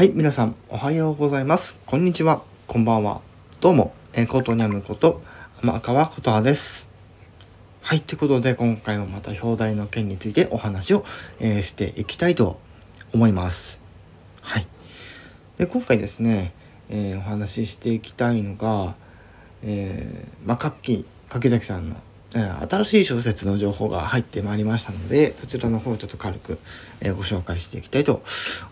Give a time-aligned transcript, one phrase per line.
[0.00, 1.76] はい、皆さん、おはようございます。
[1.84, 2.42] こんにちは。
[2.66, 3.20] こんばんは。
[3.60, 5.20] どうも、えー、コートニャムこと、
[5.60, 6.88] 天川琴葉です。
[7.82, 11.04] はい、ということで、今回もまた表題の件についてお話を、
[11.38, 12.58] えー、していきたいと
[13.12, 13.78] 思います。
[14.40, 14.66] はい。
[15.58, 16.54] で、今回ですね、
[16.88, 18.94] えー、お話ししていきたいのが、
[19.62, 21.96] えー、まあ、かっき、柿崎さんの
[22.34, 26.58] え新しい小説の情報が入ってまいりましたので、そちらの方をちょっと軽く、
[27.02, 28.22] えご紹介していきたいと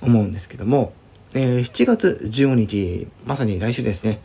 [0.01, 0.95] 思うんですけども、
[1.35, 4.21] えー、7月15日、まさに来週ですね、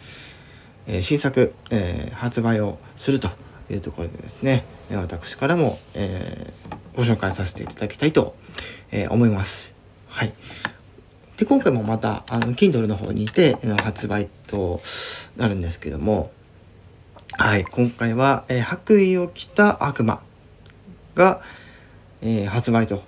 [0.87, 3.29] えー、新作、えー、発売をすると
[3.69, 6.53] いうところでですね、私からも、え
[6.95, 8.35] ご紹介させていただきたいと、
[8.91, 9.75] え思います。
[10.07, 10.33] はい。
[11.37, 14.81] で、今回もまた、あの、Kindle の方にいて、発売と
[15.35, 16.31] なるんですけども、
[17.31, 20.21] はい、今回は、え白衣を着た悪魔
[21.15, 21.41] が、
[22.21, 23.03] え発売と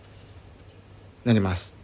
[1.23, 1.75] なります。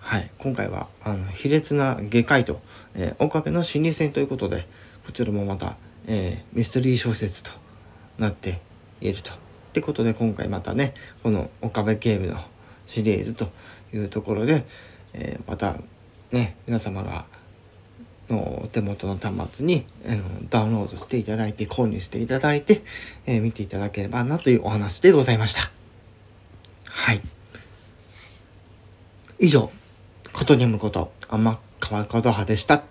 [0.00, 2.60] はい、今回はあの卑劣な外科医と、
[2.94, 4.66] えー、岡部の心理戦ということで
[5.06, 7.50] こちらもまた、えー、ミステリー小説と
[8.18, 8.60] なって
[9.00, 9.30] いると。
[9.32, 12.40] ってことで今回またねこの岡部警部の
[12.86, 13.48] シリーズと
[13.94, 14.64] いうところで、
[15.12, 15.76] えー、また
[16.32, 17.26] ね皆様が
[18.28, 22.82] のお手元の端末に、えー、ダウンロードしていただいて購入していただいて、
[23.26, 25.70] えー、見ていただければなというお話でございました。
[26.84, 27.20] はい。
[29.38, 29.70] 以上、
[30.40, 32.82] ことにむこと、あんま川ことはでした。